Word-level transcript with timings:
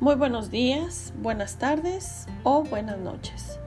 Muy 0.00 0.14
buenos 0.14 0.50
días, 0.50 1.12
buenas 1.20 1.56
tardes 1.56 2.26
o 2.42 2.62
buenas 2.64 2.96
noches. 2.96 3.60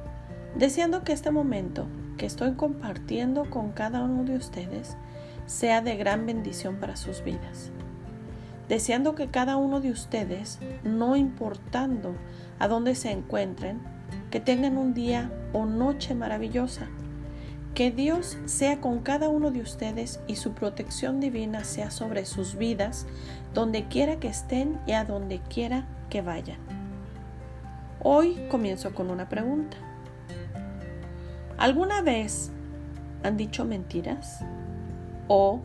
Deseando 0.55 1.03
que 1.03 1.13
este 1.13 1.29
momento 1.29 1.85
que 2.17 2.25
estoy 2.25 2.53
compartiendo 2.53 3.47
con 3.51 3.71
cada 3.71 4.01
uno 4.01 4.23
de 4.23 4.37
ustedes 4.37 4.97
sea 5.45 5.81
de 5.81 5.95
gran 5.95 6.25
bendición 6.25 6.77
para 6.77 6.95
sus 6.95 7.23
vidas. 7.23 7.69
Deseando 8.67 9.13
que 9.13 9.27
cada 9.27 9.57
uno 9.57 9.79
de 9.79 9.91
ustedes, 9.91 10.57
no 10.83 11.15
importando 11.15 12.15
a 12.57 12.67
dónde 12.67 12.95
se 12.95 13.11
encuentren, 13.11 13.79
que 14.31 14.39
tengan 14.39 14.79
un 14.79 14.95
día 14.95 15.31
o 15.53 15.67
noche 15.67 16.15
maravillosa. 16.15 16.87
Que 17.75 17.89
Dios 17.89 18.37
sea 18.45 18.81
con 18.81 18.99
cada 18.99 19.29
uno 19.29 19.49
de 19.49 19.61
ustedes 19.61 20.19
y 20.27 20.35
su 20.35 20.53
protección 20.53 21.19
divina 21.19 21.63
sea 21.63 21.89
sobre 21.89 22.25
sus 22.25 22.55
vidas, 22.55 23.07
donde 23.55 23.87
quiera 23.87 24.19
que 24.19 24.27
estén 24.27 24.79
y 24.85 24.91
a 24.91 25.05
donde 25.05 25.39
quiera 25.39 25.87
que 26.11 26.21
vayan. 26.21 26.59
Hoy 28.03 28.47
comienzo 28.51 28.93
con 28.93 29.09
una 29.09 29.27
pregunta. 29.27 29.75
¿Alguna 31.57 32.03
vez 32.03 32.51
han 33.23 33.37
dicho 33.37 33.65
mentiras? 33.65 34.41
¿O 35.27 35.59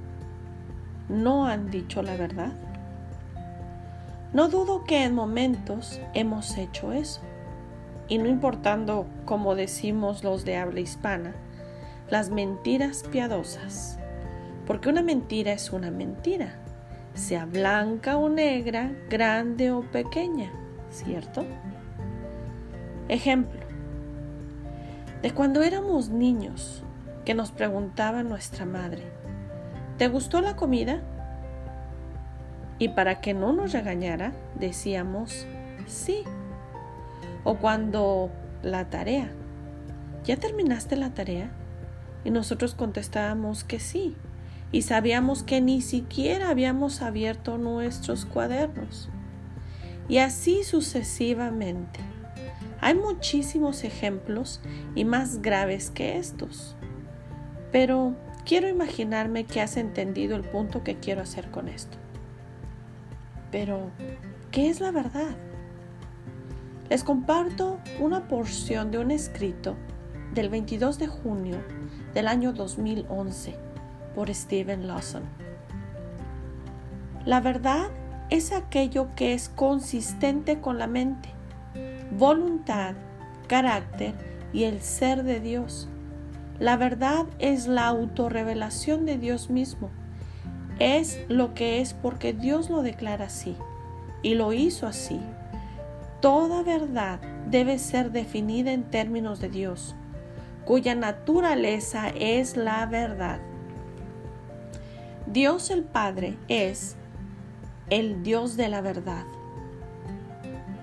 no 1.11 1.47
han 1.47 1.71
dicho 1.71 2.03
la 2.03 2.17
verdad? 2.17 2.53
No 4.33 4.49
dudo 4.49 4.85
que 4.85 5.05
en 5.05 5.15
momentos 5.15 6.01
hemos 6.15 6.57
hecho 6.57 6.93
eso. 6.93 7.21
Y 8.09 8.17
no 8.17 8.29
importando, 8.29 9.05
como 9.27 9.55
decimos 9.55 10.25
los 10.25 10.47
de 10.47 10.57
habla 10.57 10.81
hispana, 10.81 11.35
las 12.11 12.31
mentiras 12.31 13.05
piadosas. 13.11 13.99
Porque 14.67 14.89
una 14.89 15.03
mentira 15.03 15.53
es 15.53 15.73
una 15.73 15.91
mentira, 15.91 16.55
sea 17.15 17.47
blanca 17.47 18.17
o 18.17 18.29
negra, 18.29 18.93
grande 19.09 19.71
o 19.71 19.83
pequeña, 19.83 20.51
¿cierto? 20.91 21.45
Ejemplo, 23.09 23.61
de 25.23 25.33
cuando 25.33 25.63
éramos 25.63 26.11
niños, 26.11 26.85
que 27.25 27.35
nos 27.35 27.51
preguntaba 27.51 28.23
nuestra 28.23 28.65
madre, 28.65 29.03
¿te 29.99 30.09
gustó 30.09 30.41
la 30.41 30.57
comida? 30.57 31.01
Y 32.79 32.91
para 32.91 33.21
que 33.21 33.35
no 33.35 33.53
nos 33.53 33.73
regañara, 33.73 34.33
decíamos 34.55 35.47
sí. 35.87 36.25
O 37.45 37.57
cuando 37.57 38.31
la 38.63 38.89
tarea, 38.91 39.31
¿ya 40.25 40.37
terminaste 40.37 40.97
la 40.97 41.11
tarea? 41.11 41.51
Y 42.25 42.31
nosotros 42.31 42.75
contestábamos 42.75 43.65
que 43.65 43.81
sí. 43.81 44.15
Y 44.73 44.83
sabíamos 44.83 45.43
que 45.43 45.61
ni 45.61 45.81
siquiera 45.81 46.51
habíamos 46.51 47.01
abierto 47.01 47.59
nuestros 47.59 48.25
cuadernos. 48.25 49.09
Y 50.09 50.19
así 50.19 50.65
sucesivamente. 50.65 52.01
Hay 52.81 52.95
muchísimos 52.95 53.85
ejemplos 53.85 54.61
y 54.95 55.05
más 55.05 55.43
graves 55.43 55.91
que 55.91 56.19
estos. 56.19 56.77
Pero 57.73 58.15
quiero 58.45 58.69
imaginarme 58.69 59.45
que 59.45 59.61
has 59.61 59.77
entendido 59.77 60.37
el 60.37 60.43
punto 60.43 60.85
que 60.85 60.97
quiero 60.97 61.23
hacer 61.23 61.51
con 61.51 61.69
esto. 61.69 61.99
Pero, 63.51 63.91
¿qué 64.51 64.69
es 64.69 64.81
la 64.81 64.91
verdad? 64.91 65.37
Les 66.89 67.05
comparto 67.05 67.79
una 68.01 68.29
porción 68.29 68.91
de 68.91 68.99
un 68.99 69.11
escrito 69.11 69.77
del 70.35 70.49
22 70.49 70.99
de 70.99 71.07
junio 71.07 71.59
del 72.15 72.29
año 72.29 72.53
2011 72.53 73.55
por 74.15 74.35
Stephen 74.35 74.87
Lawson. 74.87 75.23
La 77.25 77.41
verdad 77.41 77.89
es 78.31 78.53
aquello 78.53 79.09
que 79.17 79.33
es 79.33 79.49
consistente 79.49 80.61
con 80.61 80.79
la 80.79 80.87
mente, 80.87 81.31
voluntad, 82.17 82.95
carácter 83.47 84.15
y 84.53 84.65
el 84.65 84.81
ser 84.81 85.25
de 85.25 85.41
Dios. 85.41 85.89
La 86.59 86.77
verdad 86.77 87.27
es 87.39 87.67
la 87.67 87.87
autorrevelación 87.87 89.07
de 89.07 89.19
Dios 89.19 89.51
mismo. 89.51 89.91
Es 90.79 91.19
lo 91.29 91.55
que 91.55 91.81
es 91.81 91.95
porque 91.95 92.33
Dios 92.33 92.71
lo 92.71 92.83
declara 92.83 93.27
así 93.27 93.57
y 94.23 94.35
lo 94.35 94.53
hizo 94.53 94.87
así. 94.87 95.21
Toda 96.21 96.63
verdad 96.63 97.21
debe 97.49 97.79
ser 97.79 98.11
definida 98.11 98.73
en 98.73 98.85
términos 98.85 99.41
de 99.41 99.49
Dios, 99.49 99.95
cuya 100.69 100.95
naturaleza 100.95 102.11
es 102.11 102.59
la 102.59 102.85
verdad. 102.85 103.41
Dios 105.27 105.71
el 105.71 105.83
Padre 105.83 106.37
es 106.49 106.95
el 107.89 108.23
Dios 108.23 108.59
de 108.59 108.69
la 108.69 108.83
verdad. 108.83 109.25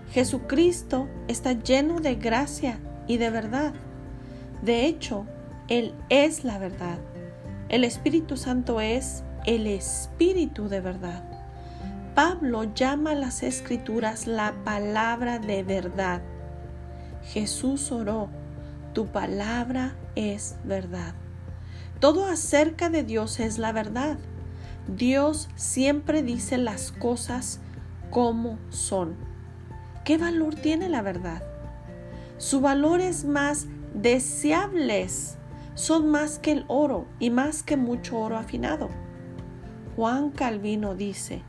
Jesucristo 0.10 1.08
está 1.28 1.52
lleno 1.52 2.00
de 2.00 2.16
gracia 2.16 2.80
y 3.06 3.18
de 3.18 3.30
verdad. 3.30 3.76
De 4.64 4.88
hecho, 4.88 5.28
Él 5.68 5.94
es 6.10 6.44
la 6.44 6.58
verdad. 6.58 6.98
El 7.70 7.84
Espíritu 7.84 8.38
Santo 8.38 8.82
es 8.82 9.24
el 9.46 9.68
Espíritu 9.68 10.68
de 10.68 10.82
verdad. 10.82 11.24
Pablo 12.16 12.64
llama 12.74 13.12
a 13.12 13.16
las 13.16 13.44
escrituras 13.44 14.26
la 14.26 14.56
palabra 14.64 15.38
de 15.38 15.62
verdad. 15.62 16.24
Jesús 17.22 17.92
oró, 17.92 18.30
tu 18.96 19.08
palabra 19.08 19.94
es 20.16 20.56
verdad. 20.64 21.14
Todo 22.00 22.26
acerca 22.28 22.90
de 22.90 23.04
Dios 23.04 23.42
es 23.42 23.58
la 23.58 23.74
verdad. 23.74 24.18
Dios 24.88 25.50
siempre 25.56 26.24
dice 26.24 26.58
las 26.58 26.94
cosas 26.94 27.60
como 28.10 28.58
son. 28.70 29.16
¿Qué 30.06 30.18
valor 30.18 30.56
tiene 30.56 30.88
la 30.88 31.02
verdad? 31.02 31.44
Su 32.38 32.62
valor 32.62 33.02
es 33.02 33.26
más 33.26 33.68
deseables, 33.94 35.38
son 35.74 36.10
más 36.10 36.40
que 36.40 36.54
el 36.54 36.66
oro 36.70 37.06
y 37.20 37.32
más 37.32 37.64
que 37.64 37.76
mucho 37.76 38.18
oro 38.18 38.38
afinado. 38.38 38.90
Juan 39.98 40.32
Calvino 40.32 40.96
dice, 40.96 41.42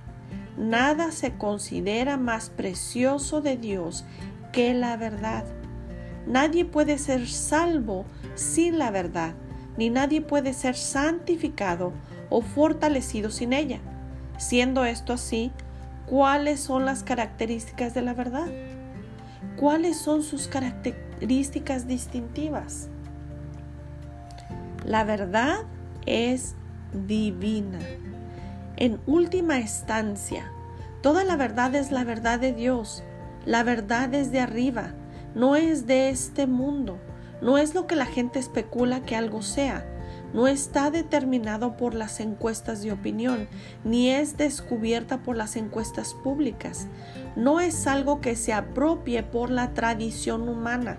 Nada 0.56 1.12
se 1.12 1.36
considera 1.36 2.16
más 2.16 2.50
precioso 2.50 3.40
de 3.40 3.56
Dios 3.56 4.04
que 4.52 4.74
la 4.74 4.96
verdad. 4.96 5.44
Nadie 6.26 6.64
puede 6.64 6.98
ser 6.98 7.28
salvo 7.28 8.04
sin 8.34 8.78
la 8.78 8.90
verdad, 8.90 9.34
ni 9.76 9.90
nadie 9.90 10.20
puede 10.20 10.52
ser 10.52 10.74
santificado 10.74 11.92
o 12.30 12.40
fortalecido 12.40 13.30
sin 13.30 13.52
ella. 13.52 13.78
Siendo 14.38 14.84
esto 14.84 15.12
así, 15.12 15.52
¿cuáles 16.06 16.60
son 16.60 16.84
las 16.84 17.02
características 17.02 17.94
de 17.94 18.02
la 18.02 18.14
verdad? 18.14 18.48
¿Cuáles 19.56 19.96
son 19.98 20.22
sus 20.22 20.48
características 20.48 21.86
distintivas? 21.86 22.88
La 24.84 25.04
verdad 25.04 25.58
es 26.06 26.54
divina. 26.92 27.78
En 28.76 29.00
última 29.06 29.58
instancia, 29.58 30.50
toda 31.02 31.24
la 31.24 31.36
verdad 31.36 31.74
es 31.74 31.90
la 31.92 32.04
verdad 32.04 32.38
de 32.38 32.52
Dios. 32.52 33.02
La 33.44 33.62
verdad 33.62 34.12
es 34.14 34.32
de 34.32 34.40
arriba, 34.40 34.92
no 35.36 35.54
es 35.54 35.86
de 35.86 36.08
este 36.08 36.46
mundo. 36.46 36.98
No 37.42 37.58
es 37.58 37.74
lo 37.74 37.86
que 37.86 37.94
la 37.94 38.06
gente 38.06 38.38
especula 38.38 39.02
que 39.02 39.16
algo 39.16 39.42
sea. 39.42 39.86
No 40.32 40.46
está 40.48 40.90
determinado 40.90 41.76
por 41.76 41.92
las 41.92 42.20
encuestas 42.20 42.80
de 42.80 42.90
opinión, 42.90 43.46
ni 43.84 44.08
es 44.08 44.38
descubierta 44.38 45.18
por 45.18 45.36
las 45.36 45.56
encuestas 45.56 46.14
públicas. 46.14 46.86
No 47.36 47.60
es 47.60 47.86
algo 47.86 48.22
que 48.22 48.34
se 48.34 48.54
apropie 48.54 49.22
por 49.22 49.50
la 49.50 49.74
tradición 49.74 50.48
humana. 50.48 50.96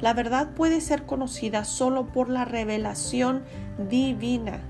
La 0.00 0.14
verdad 0.14 0.50
puede 0.54 0.80
ser 0.80 1.02
conocida 1.02 1.64
solo 1.64 2.12
por 2.12 2.28
la 2.28 2.44
revelación 2.44 3.42
divina. 3.90 4.60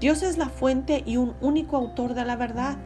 Dios 0.00 0.22
es 0.22 0.38
la 0.38 0.48
fuente 0.48 1.02
y 1.04 1.18
un 1.18 1.34
único 1.42 1.76
autor 1.76 2.14
de 2.14 2.24
la 2.24 2.36
verdad. 2.36 2.78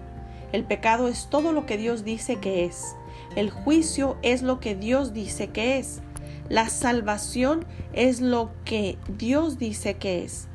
El 0.50 0.64
pecado 0.64 1.06
es 1.06 1.28
todo 1.30 1.52
lo 1.52 1.64
que 1.64 1.76
Dios 1.76 2.02
dice 2.02 2.40
que 2.40 2.64
es. 2.64 2.96
El 3.36 3.50
juicio 3.50 4.16
es 4.22 4.42
lo 4.42 4.58
que 4.58 4.74
Dios 4.74 5.12
dice 5.12 5.48
que 5.48 5.78
es. 5.78 6.00
La 6.48 6.68
salvación 6.68 7.64
es 7.92 8.20
lo 8.20 8.50
que 8.64 8.98
Dios 9.16 9.56
dice 9.56 9.94
que 9.94 10.24
es. 10.24 10.48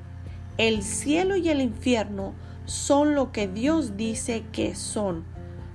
El 0.57 0.83
cielo 0.83 1.37
y 1.37 1.49
el 1.49 1.61
infierno 1.61 2.33
son 2.65 3.15
lo 3.15 3.31
que 3.31 3.47
Dios 3.47 3.95
dice 3.95 4.43
que 4.51 4.75
son. 4.75 5.23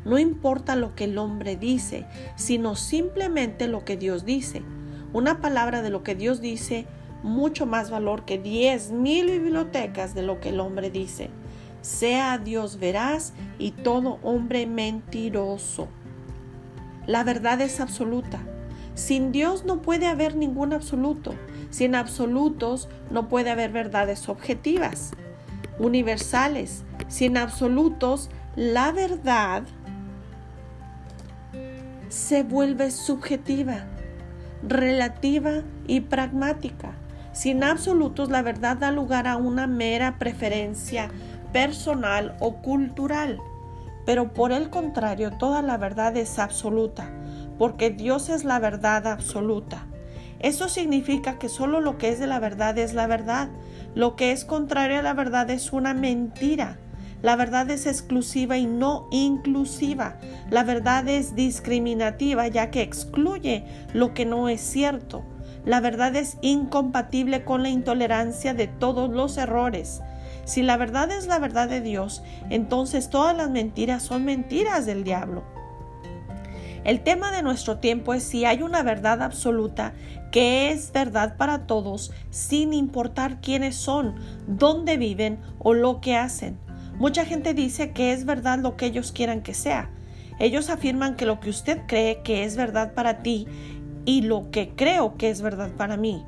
No 0.04 0.18
importa 0.18 0.76
lo 0.76 0.94
que 0.94 1.04
el 1.04 1.16
hombre 1.18 1.56
dice, 1.56 2.06
sino 2.36 2.76
simplemente 2.76 3.66
lo 3.66 3.84
que 3.84 3.96
Dios 3.96 4.24
dice. 4.24 4.62
Una 5.12 5.40
palabra 5.40 5.82
de 5.82 5.90
lo 5.90 6.02
que 6.02 6.14
Dios 6.14 6.40
dice 6.40 6.86
mucho 7.22 7.66
más 7.66 7.90
valor 7.90 8.24
que 8.24 8.38
diez 8.38 8.90
mil 8.90 9.26
bibliotecas 9.26 10.14
de 10.14 10.22
lo 10.22 10.40
que 10.40 10.50
el 10.50 10.60
hombre 10.60 10.90
dice. 10.90 11.30
Sea 11.82 12.38
Dios 12.38 12.78
veraz 12.78 13.32
y 13.58 13.70
todo 13.70 14.18
hombre 14.22 14.66
mentiroso. 14.66 15.88
La 17.10 17.24
verdad 17.24 17.60
es 17.60 17.80
absoluta. 17.80 18.38
Sin 18.94 19.32
Dios 19.32 19.64
no 19.64 19.82
puede 19.82 20.06
haber 20.06 20.36
ningún 20.36 20.72
absoluto. 20.72 21.34
Sin 21.70 21.96
absolutos 21.96 22.88
no 23.10 23.28
puede 23.28 23.50
haber 23.50 23.72
verdades 23.72 24.28
objetivas, 24.28 25.10
universales. 25.80 26.84
Sin 27.08 27.36
absolutos, 27.36 28.30
la 28.54 28.92
verdad 28.92 29.64
se 32.08 32.44
vuelve 32.44 32.92
subjetiva, 32.92 33.86
relativa 34.62 35.64
y 35.88 36.02
pragmática. 36.02 36.92
Sin 37.32 37.64
absolutos, 37.64 38.30
la 38.30 38.42
verdad 38.42 38.76
da 38.76 38.92
lugar 38.92 39.26
a 39.26 39.36
una 39.36 39.66
mera 39.66 40.16
preferencia 40.16 41.10
personal 41.52 42.36
o 42.38 42.58
cultural. 42.58 43.40
Pero 44.10 44.32
por 44.32 44.50
el 44.50 44.70
contrario, 44.70 45.30
toda 45.30 45.62
la 45.62 45.76
verdad 45.76 46.16
es 46.16 46.40
absoluta, 46.40 47.12
porque 47.58 47.90
Dios 47.90 48.28
es 48.28 48.42
la 48.42 48.58
verdad 48.58 49.06
absoluta. 49.06 49.86
Eso 50.40 50.68
significa 50.68 51.38
que 51.38 51.48
solo 51.48 51.80
lo 51.80 51.96
que 51.96 52.08
es 52.08 52.18
de 52.18 52.26
la 52.26 52.40
verdad 52.40 52.76
es 52.76 52.92
la 52.92 53.06
verdad. 53.06 53.50
Lo 53.94 54.16
que 54.16 54.32
es 54.32 54.44
contrario 54.44 54.98
a 54.98 55.02
la 55.02 55.14
verdad 55.14 55.48
es 55.48 55.72
una 55.72 55.94
mentira. 55.94 56.76
La 57.22 57.36
verdad 57.36 57.70
es 57.70 57.86
exclusiva 57.86 58.58
y 58.58 58.66
no 58.66 59.06
inclusiva. 59.12 60.18
La 60.50 60.64
verdad 60.64 61.06
es 61.06 61.36
discriminativa 61.36 62.48
ya 62.48 62.72
que 62.72 62.82
excluye 62.82 63.64
lo 63.94 64.12
que 64.12 64.26
no 64.26 64.48
es 64.48 64.60
cierto. 64.60 65.22
La 65.64 65.78
verdad 65.78 66.16
es 66.16 66.36
incompatible 66.40 67.44
con 67.44 67.62
la 67.62 67.68
intolerancia 67.68 68.54
de 68.54 68.66
todos 68.66 69.08
los 69.08 69.38
errores. 69.38 70.00
Si 70.50 70.64
la 70.64 70.76
verdad 70.76 71.12
es 71.12 71.28
la 71.28 71.38
verdad 71.38 71.68
de 71.68 71.80
Dios, 71.80 72.24
entonces 72.48 73.08
todas 73.08 73.36
las 73.36 73.48
mentiras 73.50 74.02
son 74.02 74.24
mentiras 74.24 74.84
del 74.84 75.04
diablo. 75.04 75.44
El 76.82 77.04
tema 77.04 77.30
de 77.30 77.44
nuestro 77.44 77.78
tiempo 77.78 78.14
es 78.14 78.24
si 78.24 78.44
hay 78.44 78.60
una 78.60 78.82
verdad 78.82 79.22
absoluta 79.22 79.92
que 80.32 80.72
es 80.72 80.90
verdad 80.90 81.36
para 81.36 81.68
todos 81.68 82.10
sin 82.30 82.72
importar 82.72 83.40
quiénes 83.40 83.76
son, 83.76 84.16
dónde 84.48 84.96
viven 84.96 85.38
o 85.60 85.72
lo 85.72 86.00
que 86.00 86.16
hacen. 86.16 86.58
Mucha 86.98 87.24
gente 87.24 87.54
dice 87.54 87.92
que 87.92 88.12
es 88.12 88.24
verdad 88.24 88.58
lo 88.58 88.76
que 88.76 88.86
ellos 88.86 89.12
quieran 89.12 89.42
que 89.42 89.54
sea. 89.54 89.88
Ellos 90.40 90.68
afirman 90.68 91.14
que 91.14 91.26
lo 91.26 91.38
que 91.38 91.50
usted 91.50 91.82
cree 91.86 92.22
que 92.24 92.42
es 92.42 92.56
verdad 92.56 92.92
para 92.94 93.22
ti 93.22 93.46
y 94.04 94.22
lo 94.22 94.50
que 94.50 94.70
creo 94.70 95.16
que 95.16 95.30
es 95.30 95.42
verdad 95.42 95.70
para 95.76 95.96
mí, 95.96 96.24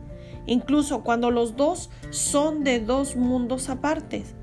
incluso 0.46 1.02
cuando 1.02 1.30
los 1.30 1.56
dos 1.56 1.90
son 2.10 2.64
de 2.64 2.80
dos 2.80 3.16
mundos 3.16 3.68
apartes. 3.68 4.34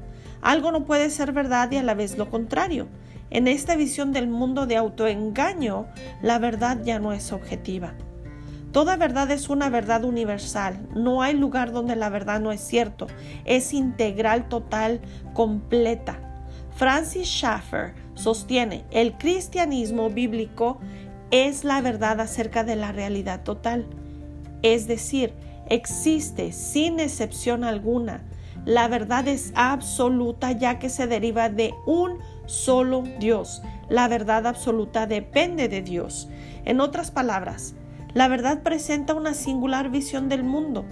Algo 0.41 0.71
no 0.71 0.85
puede 0.85 1.09
ser 1.09 1.31
verdad 1.33 1.71
y 1.71 1.77
a 1.77 1.83
la 1.83 1.93
vez 1.93 2.17
lo 2.17 2.29
contrario. 2.29 2.87
En 3.29 3.47
esta 3.47 3.75
visión 3.75 4.11
del 4.11 4.27
mundo 4.27 4.65
de 4.65 4.77
autoengaño, 4.77 5.85
la 6.21 6.39
verdad 6.39 6.79
ya 6.83 6.99
no 6.99 7.13
es 7.13 7.31
objetiva. 7.31 7.93
Toda 8.71 8.97
verdad 8.97 9.29
es 9.31 9.49
una 9.49 9.69
verdad 9.69 10.03
universal. 10.03 10.87
No 10.95 11.21
hay 11.21 11.33
lugar 11.33 11.71
donde 11.71 11.95
la 11.95 12.09
verdad 12.09 12.39
no 12.39 12.51
es 12.51 12.61
cierto. 12.61 13.07
Es 13.45 13.73
integral, 13.73 14.47
total, 14.47 15.01
completa. 15.33 16.19
Francis 16.75 17.27
Schaeffer 17.27 17.93
sostiene, 18.13 18.85
el 18.91 19.17
cristianismo 19.17 20.09
bíblico 20.09 20.79
es 21.31 21.63
la 21.63 21.81
verdad 21.81 22.21
acerca 22.21 22.63
de 22.63 22.75
la 22.75 22.91
realidad 22.91 23.43
total. 23.43 23.87
Es 24.61 24.87
decir, 24.87 25.33
existe 25.69 26.51
sin 26.51 26.99
excepción 26.99 27.63
alguna. 27.63 28.23
La 28.65 28.87
verdad 28.87 29.27
es 29.27 29.51
absoluta 29.55 30.51
ya 30.51 30.79
que 30.79 30.89
se 30.89 31.07
deriva 31.07 31.49
de 31.49 31.73
un 31.85 32.19
solo 32.45 33.03
Dios. 33.19 33.61
La 33.89 34.07
verdad 34.07 34.45
absoluta 34.47 35.07
depende 35.07 35.69
de 35.69 35.81
Dios. 35.81 36.29
En 36.65 36.81
otras 36.81 37.11
palabras, 37.11 37.75
la 38.13 38.27
verdad 38.27 38.63
presenta 38.63 39.13
una 39.13 39.33
singular 39.33 39.89
visión 39.89 40.29
del 40.29 40.43
mundo 40.43 40.85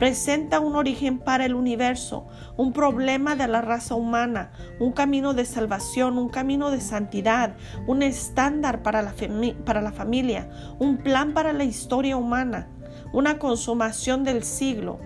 presenta 0.00 0.60
un 0.60 0.76
origen 0.76 1.18
para 1.18 1.44
el 1.44 1.54
universo, 1.54 2.26
un 2.56 2.72
problema 2.72 3.36
de 3.36 3.46
la 3.46 3.60
raza 3.60 3.94
humana, 3.94 4.50
un 4.80 4.92
camino 4.92 5.34
de 5.34 5.44
salvación, 5.44 6.16
un 6.16 6.30
camino 6.30 6.70
de 6.70 6.80
santidad, 6.80 7.54
un 7.86 8.02
estándar 8.02 8.82
para 8.82 9.02
la, 9.02 9.12
para 9.66 9.82
la 9.82 9.92
familia, 9.92 10.48
un 10.78 10.96
plan 10.96 11.34
para 11.34 11.52
la 11.52 11.64
historia 11.64 12.16
humana, 12.16 12.70
una 13.12 13.38
consumación 13.38 14.24
del 14.24 14.44
siglo. 14.44 14.98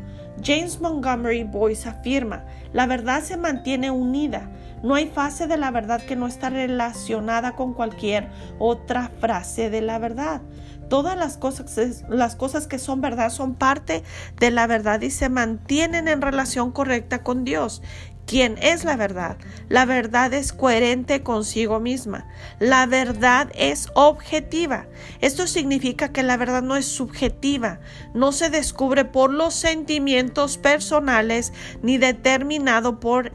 James 0.43 0.81
Montgomery 0.81 1.45
Boyce 1.45 1.89
afirma, 1.89 2.45
la 2.73 2.87
verdad 2.87 3.23
se 3.23 3.37
mantiene 3.37 3.91
unida, 3.91 4.51
no 4.83 4.97
hay 4.97 5.07
fase 5.07 5.47
de 5.47 5.57
la 5.57 5.71
verdad 5.71 6.03
que 6.03 6.17
no 6.17 6.27
está 6.27 6.51
relacionada 6.51 7.53
con 7.53 7.73
cualquier 7.73 8.29
otra 8.59 9.11
frase 9.21 9.71
de 9.71 9.81
la 9.81 9.99
verdad. 9.99 10.43
Todas 10.91 11.17
las 11.17 11.39
cosas, 11.39 12.05
las 12.11 12.37
cosas 12.37 12.67
que 12.67 12.79
son 12.79 13.01
verdad 13.01 13.31
son 13.31 13.55
parte 13.55 14.03
de 14.39 14.51
la 14.51 14.67
verdad 14.67 15.01
y 15.01 15.11
se 15.11 15.31
mantienen 15.31 16.07
en 16.09 16.21
relación 16.21 16.73
correcta 16.73 17.23
con 17.23 17.45
Dios 17.45 17.81
quien 18.27 18.59
es 18.61 18.85
la 18.85 18.97
verdad. 18.97 19.37
La 19.69 19.85
verdad 19.85 20.33
es 20.33 20.53
coherente 20.53 21.23
consigo 21.23 21.81
misma. 21.81 22.27
La 22.59 22.87
verdad 22.87 23.51
es 23.55 23.89
objetiva. 23.95 24.87
Esto 25.21 25.47
significa 25.47 26.13
que 26.13 26.23
la 26.23 26.37
verdad 26.37 26.63
no 26.63 26.77
es 26.77 26.87
subjetiva, 26.87 27.81
no 28.15 28.33
se 28.33 28.51
descubre 28.51 29.05
por 29.05 29.33
los 29.33 29.55
sentimientos 29.55 30.59
personales 30.59 31.53
ni 31.83 31.99
determinado 31.99 33.01
por 33.01 33.33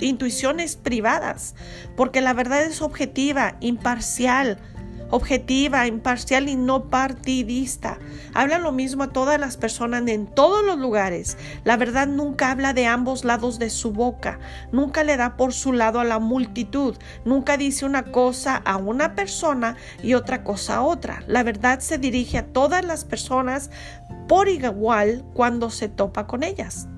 intuiciones 0.00 0.76
privadas, 0.76 1.54
porque 1.96 2.20
la 2.20 2.34
verdad 2.34 2.62
es 2.62 2.82
objetiva, 2.82 3.56
imparcial, 3.60 4.58
objetiva, 5.10 5.86
imparcial 5.86 6.48
y 6.48 6.56
no 6.56 6.90
partidista. 6.90 7.98
Habla 8.34 8.58
lo 8.58 8.72
mismo 8.72 9.04
a 9.04 9.12
todas 9.12 9.38
las 9.38 9.56
personas 9.56 10.06
en 10.08 10.26
todos 10.26 10.64
los 10.64 10.78
lugares. 10.78 11.36
La 11.64 11.76
verdad 11.76 12.06
nunca 12.06 12.50
habla 12.50 12.72
de 12.72 12.86
ambos 12.86 13.24
lados 13.24 13.58
de 13.58 13.70
su 13.70 13.92
boca, 13.92 14.38
nunca 14.72 15.04
le 15.04 15.16
da 15.16 15.36
por 15.36 15.52
su 15.52 15.72
lado 15.72 16.00
a 16.00 16.04
la 16.04 16.18
multitud, 16.18 16.96
nunca 17.24 17.56
dice 17.56 17.84
una 17.84 18.04
cosa 18.04 18.56
a 18.56 18.76
una 18.76 19.14
persona 19.14 19.76
y 20.02 20.14
otra 20.14 20.44
cosa 20.44 20.76
a 20.76 20.82
otra. 20.82 21.22
La 21.26 21.42
verdad 21.42 21.80
se 21.80 21.98
dirige 21.98 22.38
a 22.38 22.46
todas 22.46 22.84
las 22.84 23.04
personas 23.04 23.70
por 24.28 24.48
igual 24.48 25.24
cuando 25.34 25.70
se 25.70 25.88
topa 25.88 26.26
con 26.26 26.42
ellas. 26.42 26.88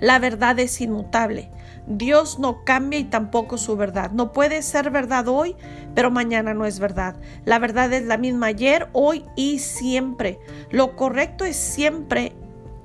La 0.00 0.18
verdad 0.18 0.58
es 0.58 0.80
inmutable. 0.80 1.50
Dios 1.86 2.38
no 2.38 2.64
cambia 2.64 2.98
y 2.98 3.04
tampoco 3.04 3.58
su 3.58 3.76
verdad. 3.76 4.10
No 4.10 4.32
puede 4.32 4.62
ser 4.62 4.90
verdad 4.90 5.28
hoy, 5.28 5.56
pero 5.94 6.10
mañana 6.10 6.54
no 6.54 6.66
es 6.66 6.78
verdad. 6.78 7.16
La 7.44 7.58
verdad 7.58 7.92
es 7.92 8.04
la 8.04 8.18
misma 8.18 8.46
ayer, 8.46 8.88
hoy 8.92 9.24
y 9.36 9.60
siempre. 9.60 10.38
Lo 10.70 10.96
correcto 10.96 11.44
es 11.44 11.56
siempre 11.56 12.32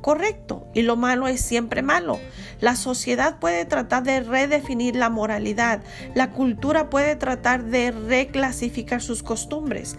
correcto 0.01 0.68
y 0.74 0.81
lo 0.81 0.98
malo 0.98 1.27
es 1.27 1.42
siempre 1.42 1.81
malo. 1.81 2.19
La 2.59 2.75
sociedad 2.75 3.39
puede 3.39 3.65
tratar 3.65 4.03
de 4.03 4.19
redefinir 4.21 4.95
la 4.95 5.09
moralidad, 5.09 5.81
la 6.15 6.31
cultura 6.31 6.89
puede 6.89 7.15
tratar 7.15 7.63
de 7.63 7.91
reclasificar 7.91 9.01
sus 9.01 9.24
costumbres, 9.24 9.96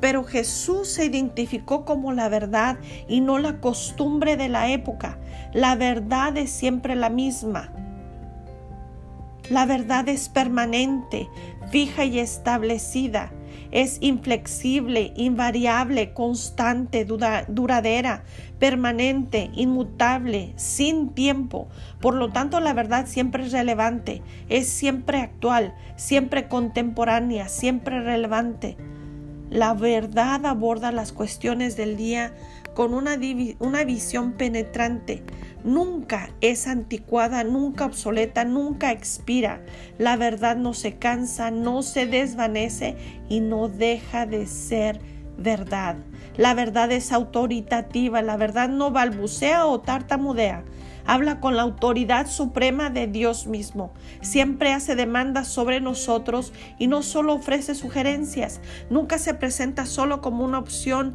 pero 0.00 0.24
Jesús 0.24 0.88
se 0.88 1.06
identificó 1.06 1.84
como 1.84 2.12
la 2.12 2.28
verdad 2.28 2.78
y 3.08 3.20
no 3.20 3.38
la 3.38 3.60
costumbre 3.60 4.36
de 4.36 4.48
la 4.48 4.70
época. 4.70 5.18
La 5.52 5.74
verdad 5.74 6.36
es 6.36 6.50
siempre 6.50 6.94
la 6.96 7.08
misma. 7.08 7.72
La 9.48 9.64
verdad 9.64 10.08
es 10.08 10.28
permanente, 10.28 11.28
fija 11.70 12.04
y 12.04 12.18
establecida. 12.18 13.32
Es 13.70 13.98
inflexible, 14.00 15.12
invariable, 15.16 16.12
constante, 16.12 17.04
duradera, 17.04 18.24
permanente, 18.58 19.50
inmutable, 19.54 20.52
sin 20.56 21.10
tiempo. 21.10 21.68
Por 22.00 22.14
lo 22.14 22.30
tanto, 22.30 22.58
la 22.58 22.72
verdad 22.72 23.06
siempre 23.06 23.44
es 23.44 23.52
relevante, 23.52 24.22
es 24.48 24.68
siempre 24.68 25.18
actual, 25.18 25.74
siempre 25.94 26.48
contemporánea, 26.48 27.48
siempre 27.48 28.00
relevante. 28.00 28.76
La 29.50 29.74
verdad 29.74 30.44
aborda 30.44 30.90
las 30.92 31.12
cuestiones 31.12 31.76
del 31.76 31.96
día 31.96 32.32
con 32.74 32.94
una, 32.94 33.18
una 33.58 33.84
visión 33.84 34.32
penetrante. 34.32 35.22
Nunca 35.64 36.30
es 36.40 36.66
anticuada, 36.66 37.42
nunca 37.42 37.86
obsoleta, 37.86 38.44
nunca 38.44 38.92
expira. 38.92 39.64
La 39.98 40.16
verdad 40.16 40.56
no 40.56 40.74
se 40.74 40.96
cansa, 40.96 41.50
no 41.50 41.82
se 41.82 42.06
desvanece 42.06 42.96
y 43.28 43.40
no 43.40 43.68
deja 43.68 44.26
de 44.26 44.46
ser 44.46 45.00
verdad. 45.38 45.96
La 46.36 46.54
verdad 46.54 46.92
es 46.92 47.12
autoritativa, 47.12 48.22
la 48.22 48.36
verdad 48.36 48.68
no 48.68 48.90
balbucea 48.90 49.66
o 49.66 49.80
tartamudea. 49.80 50.64
Habla 51.06 51.40
con 51.40 51.56
la 51.56 51.62
autoridad 51.62 52.26
suprema 52.26 52.90
de 52.90 53.06
Dios 53.06 53.46
mismo. 53.46 53.92
Siempre 54.20 54.72
hace 54.72 54.96
demandas 54.96 55.48
sobre 55.48 55.80
nosotros 55.80 56.52
y 56.78 56.86
no 56.86 57.02
solo 57.02 57.34
ofrece 57.34 57.74
sugerencias. 57.74 58.60
Nunca 58.90 59.18
se 59.18 59.34
presenta 59.34 59.86
solo 59.86 60.20
como 60.20 60.44
una 60.44 60.58
opción 60.58 61.14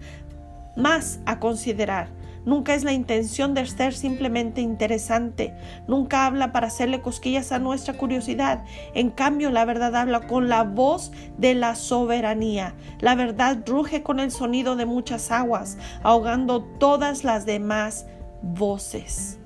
más 0.76 1.20
a 1.26 1.40
considerar. 1.40 2.10
Nunca 2.44 2.74
es 2.74 2.84
la 2.84 2.94
intención 2.94 3.54
de 3.54 3.66
ser 3.68 3.94
simplemente 3.94 4.62
interesante. 4.62 5.54
Nunca 5.88 6.26
habla 6.26 6.52
para 6.52 6.68
hacerle 6.68 7.02
cosquillas 7.02 7.52
a 7.52 7.60
nuestra 7.60 7.94
curiosidad. 7.96 8.64
En 8.96 9.12
cambio, 9.12 9.52
la 9.52 9.66
verdad 9.66 9.96
habla 9.96 10.22
con 10.22 10.50
la 10.50 10.64
voz 10.64 11.12
de 11.38 11.54
la 11.54 11.76
soberanía. 11.76 12.74
La 13.00 13.14
verdad 13.14 13.60
ruge 13.68 14.02
con 14.02 14.20
el 14.20 14.32
sonido 14.32 14.76
de 14.76 14.86
muchas 14.86 15.30
aguas, 15.32 15.78
ahogando 16.02 16.64
todas 16.64 17.24
las 17.24 17.46
demás 17.46 18.08
voces. 18.42 19.41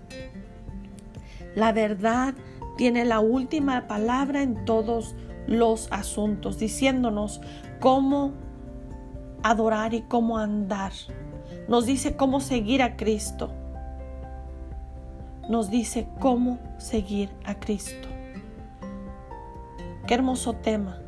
La 1.56 1.72
verdad 1.72 2.34
tiene 2.78 3.06
la 3.06 3.20
última 3.20 3.88
palabra 3.88 4.42
en 4.44 4.66
todos 4.66 5.16
los 5.48 5.92
asuntos, 5.92 6.60
diciéndonos 6.60 7.42
cómo 7.80 8.34
adorar 9.44 9.94
y 9.94 10.02
cómo 10.02 10.38
andar. 10.38 10.92
Nos 11.68 11.86
dice 11.86 12.16
cómo 12.16 12.42
seguir 12.42 12.84
a 12.84 12.98
Cristo. 12.98 13.52
Nos 15.50 15.70
dice 15.70 16.08
cómo 16.20 16.60
seguir 16.78 17.30
a 17.46 17.60
Cristo. 17.60 18.08
Qué 20.08 20.14
hermoso 20.14 20.54
tema. 20.54 21.00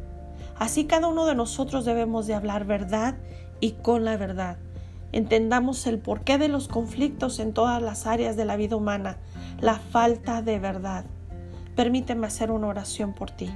Así 0.58 0.86
cada 0.86 1.08
uno 1.08 1.25
de 1.25 1.36
nosotros 1.36 1.86
debemos 1.86 2.27
de 2.27 2.36
hablar 2.36 2.66
verdad 2.66 3.16
y 3.60 3.74
con 3.74 4.06
la 4.06 4.18
verdad. 4.18 4.58
Entendamos 5.12 5.88
el 5.88 6.00
porqué 6.00 6.38
de 6.38 6.50
los 6.50 6.68
conflictos 6.68 7.40
en 7.40 7.54
todas 7.54 7.82
las 7.82 8.08
áreas 8.08 8.36
de 8.36 8.46
la 8.46 8.58
vida 8.58 8.76
humana, 8.76 9.18
la 9.60 9.76
falta 9.76 10.42
de 10.42 10.60
verdad. 10.60 11.06
Permíteme 11.76 12.28
hacer 12.28 12.52
una 12.52 12.68
oración 12.68 13.14
por 13.14 13.32
ti. 13.32 13.50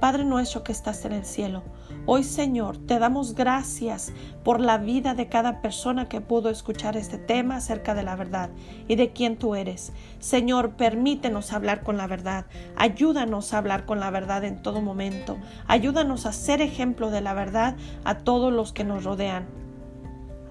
Padre 0.00 0.24
nuestro 0.24 0.62
que 0.62 0.72
estás 0.72 1.04
en 1.06 1.12
el 1.12 1.24
cielo, 1.24 1.62
hoy 2.04 2.24
Señor 2.24 2.76
te 2.76 2.98
damos 2.98 3.34
gracias 3.34 4.12
por 4.42 4.60
la 4.60 4.76
vida 4.76 5.14
de 5.14 5.28
cada 5.28 5.62
persona 5.62 6.08
que 6.08 6.20
pudo 6.20 6.50
escuchar 6.50 6.96
este 6.96 7.16
tema 7.16 7.56
acerca 7.56 7.94
de 7.94 8.02
la 8.02 8.14
verdad 8.14 8.50
y 8.86 8.96
de 8.96 9.12
quién 9.12 9.38
tú 9.38 9.54
eres. 9.54 9.92
Señor, 10.18 10.72
permítenos 10.72 11.52
hablar 11.52 11.82
con 11.82 11.96
la 11.96 12.06
verdad, 12.06 12.44
ayúdanos 12.76 13.54
a 13.54 13.58
hablar 13.58 13.86
con 13.86 14.00
la 14.00 14.10
verdad 14.10 14.44
en 14.44 14.60
todo 14.60 14.82
momento, 14.82 15.38
ayúdanos 15.66 16.26
a 16.26 16.32
ser 16.32 16.60
ejemplo 16.60 17.10
de 17.10 17.22
la 17.22 17.32
verdad 17.32 17.76
a 18.04 18.18
todos 18.18 18.52
los 18.52 18.74
que 18.74 18.84
nos 18.84 19.04
rodean. 19.04 19.63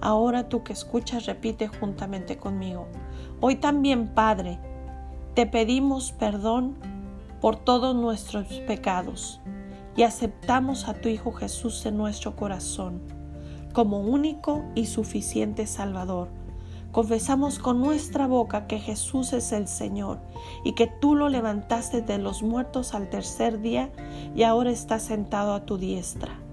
Ahora 0.04 0.50
tú 0.50 0.62
que 0.62 0.74
escuchas, 0.74 1.24
repite 1.24 1.66
juntamente 1.66 2.36
conmigo. 2.36 2.86
Hoy 3.40 3.56
también, 3.56 4.08
Padre, 4.08 4.58
te 5.32 5.46
pedimos 5.46 6.12
perdón 6.12 6.76
por 7.40 7.56
todos 7.56 7.96
nuestros 7.96 8.46
pecados 8.66 9.40
y 9.96 10.02
aceptamos 10.02 10.88
a 10.88 10.94
tu 10.94 11.08
Hijo 11.08 11.32
Jesús 11.32 11.86
en 11.86 11.96
nuestro 11.96 12.36
corazón 12.36 13.00
como 13.72 14.00
único 14.00 14.62
y 14.74 14.84
suficiente 14.86 15.66
Salvador. 15.66 16.28
Confesamos 16.92 17.58
con 17.58 17.80
nuestra 17.80 18.26
boca 18.26 18.66
que 18.66 18.80
Jesús 18.80 19.32
es 19.32 19.52
el 19.52 19.66
Señor 19.66 20.20
y 20.64 20.72
que 20.72 20.86
tú 20.86 21.14
lo 21.14 21.30
levantaste 21.30 22.02
de 22.02 22.18
los 22.18 22.42
muertos 22.42 22.92
al 22.92 23.08
tercer 23.08 23.62
día 23.62 23.90
y 24.36 24.42
ahora 24.42 24.70
está 24.70 24.98
sentado 24.98 25.54
a 25.54 25.64
tu 25.64 25.78
diestra. 25.78 26.43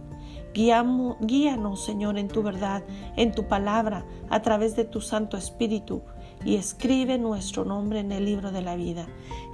Guíanos, 0.53 1.83
Señor, 1.83 2.17
en 2.17 2.27
tu 2.27 2.43
verdad, 2.43 2.83
en 3.15 3.31
tu 3.31 3.47
palabra, 3.47 4.05
a 4.29 4.41
través 4.41 4.75
de 4.75 4.85
tu 4.85 5.01
Santo 5.01 5.37
Espíritu 5.37 6.01
y 6.45 6.55
escribe 6.55 7.17
nuestro 7.17 7.65
nombre 7.65 7.99
en 7.99 8.11
el 8.11 8.25
libro 8.25 8.51
de 8.51 8.61
la 8.61 8.75
vida. 8.75 9.07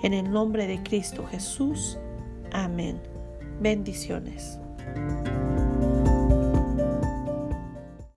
En 0.03 0.13
el 0.13 0.31
nombre 0.31 0.67
de 0.67 0.81
Cristo 0.83 1.25
Jesús. 1.29 1.97
Amén. 2.51 3.01
Bendiciones. 3.59 4.59